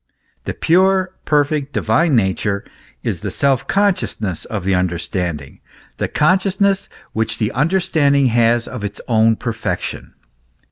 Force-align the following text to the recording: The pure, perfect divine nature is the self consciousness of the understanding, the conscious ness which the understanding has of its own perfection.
The 0.45 0.55
pure, 0.55 1.13
perfect 1.25 1.73
divine 1.73 2.15
nature 2.15 2.65
is 3.03 3.19
the 3.19 3.29
self 3.29 3.67
consciousness 3.67 4.45
of 4.45 4.63
the 4.63 4.73
understanding, 4.73 5.59
the 5.97 6.07
conscious 6.07 6.59
ness 6.59 6.89
which 7.13 7.37
the 7.37 7.51
understanding 7.51 8.25
has 8.33 8.67
of 8.67 8.83
its 8.83 8.99
own 9.07 9.35
perfection. 9.35 10.15